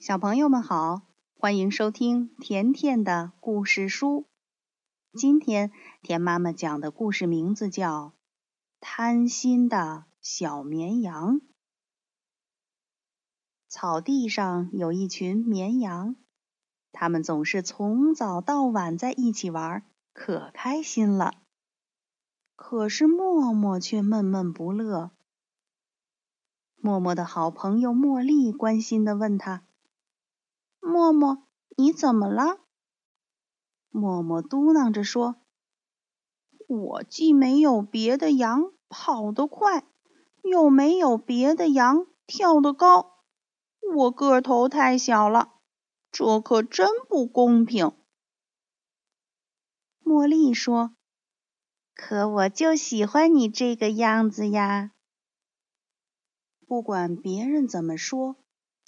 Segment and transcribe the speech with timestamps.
[0.00, 1.02] 小朋友们好，
[1.34, 4.24] 欢迎收听甜甜的故事书。
[5.12, 8.06] 今天甜妈妈讲的故事名字叫
[8.80, 11.40] 《贪心的小绵羊》。
[13.68, 16.16] 草地上有一群绵羊，
[16.92, 21.34] 它们总是从早到晚在一起玩，可开心了。
[22.56, 25.10] 可是默默却闷闷不乐。
[26.76, 29.62] 默默的好朋友茉莉关心的问他
[31.12, 31.46] ：“默默，
[31.76, 32.58] 你怎么了？”
[33.90, 35.36] 默默嘟囔着说
[36.68, 39.84] ：“我既没有别的羊跑得快，
[40.42, 43.24] 又没有别的羊跳得高，
[43.94, 45.54] 我个头太小了，
[46.12, 47.92] 这可真不公平。”
[50.04, 50.94] 茉莉说
[51.94, 54.92] ：“可我就喜欢你这个样子呀。”
[56.66, 58.36] 不管别人怎么说，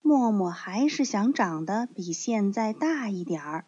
[0.00, 3.66] 默默还是想长得比现在大一点儿。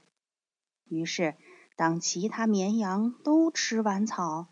[0.84, 1.36] 于是，
[1.76, 4.48] 当其他绵羊都吃完草，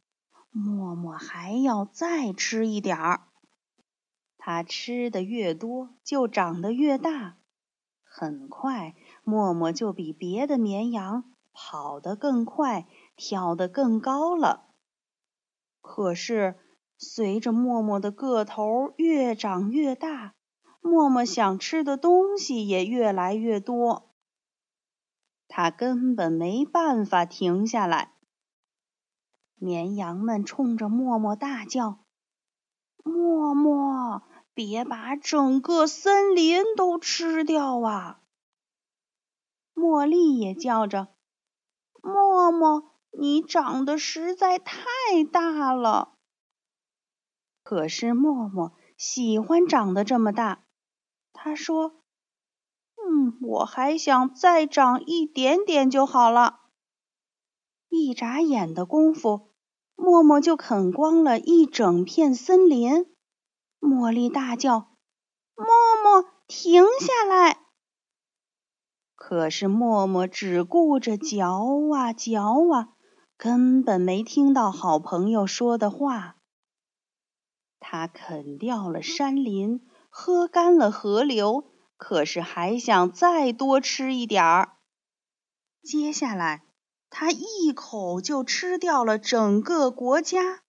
[0.51, 3.23] 默默还要再吃一点儿。
[4.39, 7.37] 它吃的越多，就长得越大。
[8.05, 14.69] 很快，默默就比别的绵羊跑得更快，跳得更高了。
[15.81, 16.57] 可是，
[16.97, 20.36] 随着默默的个头越长越大，
[20.87, 24.15] 默默想吃的东西也越来越多。
[25.49, 28.13] 他根本没办法停下来。
[29.57, 32.05] 绵羊们冲着默默大叫
[33.03, 34.23] ：“默默，
[34.55, 38.21] 别把整个森林都吃掉啊！”
[39.75, 41.09] 茉莉也叫着
[42.01, 44.77] ：“默默，你长得实在太
[45.33, 46.13] 大了。”
[47.65, 50.66] 可是默默喜欢长得这么大，
[51.39, 52.01] 他说
[52.97, 56.61] ：“嗯，我还想再长一点点就好了。”
[57.89, 59.53] 一眨眼的功夫，
[59.95, 63.07] 默默就啃光了一整片森林。
[63.79, 64.97] 茉莉大叫
[65.55, 65.67] ：“默
[66.03, 67.59] 默，停下来！”
[69.15, 71.63] 可是默默只顾着嚼
[71.95, 72.89] 啊嚼啊，
[73.37, 76.37] 根本没听到好朋友说的话。
[77.79, 79.87] 他啃掉了山林，
[80.19, 84.79] 喝干了河流，可是还想再多吃一点儿。
[85.83, 86.65] 接下来，
[87.11, 90.63] 他一口就吃掉了整个国家。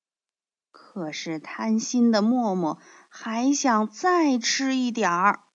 [0.69, 2.77] 可是贪心的默默
[3.07, 5.45] 还想再吃一点儿。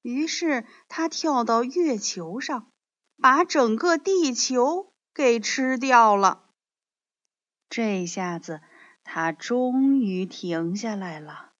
[0.00, 2.70] 于是他跳到月球上，
[3.20, 6.44] 把整个地球给吃掉了。
[7.68, 8.60] 这下子。
[9.06, 11.53] 他终于停下来了。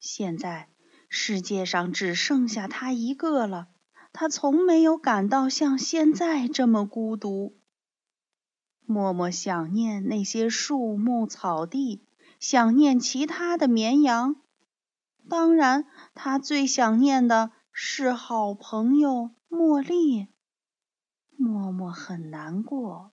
[0.00, 0.68] 现在
[1.08, 3.68] 世界上只剩下他一个了。
[4.12, 7.56] 他从没有感到像现在这么孤独。
[8.84, 12.02] 默默想念那些树木、草地，
[12.40, 14.42] 想念其他的绵羊。
[15.28, 20.26] 当然，他最想念的是好朋友茉莉。
[21.36, 23.12] 默默很难过。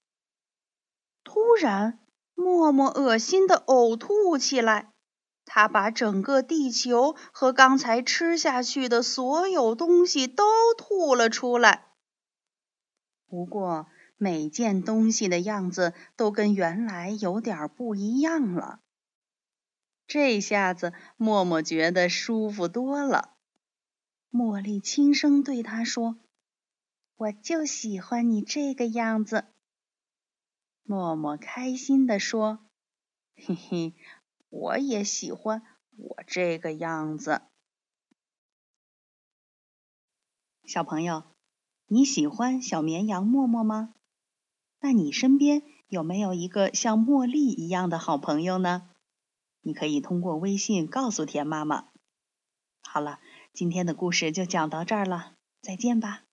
[1.23, 1.99] 突然。
[2.39, 4.93] 默默恶心的呕吐起来，
[5.47, 10.43] 他把整个地球和刚才吃下去的所有东西都
[10.77, 11.85] 吐了出来。
[13.25, 13.87] 不过
[14.17, 18.81] 每件东西的样子都跟原来有点不一样了。
[20.05, 23.33] 这下子默默觉得舒服多了。
[24.29, 26.17] 茉莉轻声对他说
[27.15, 29.45] ：“我就喜欢你这个样子。”
[30.83, 32.59] 默默开心地说
[33.35, 33.95] ：“嘿嘿，
[34.49, 35.61] 我也喜欢
[35.95, 37.41] 我这个样子。”
[40.65, 41.23] 小朋友，
[41.87, 43.93] 你喜欢小绵羊默默吗？
[44.79, 48.89] 那你身边有没有一个像茉莉一样的好朋友呢？
[49.61, 51.89] 你可以通过微信告诉田妈妈。
[52.81, 53.19] 好了，
[53.53, 56.26] 今天的故事就讲到这儿了，再见吧。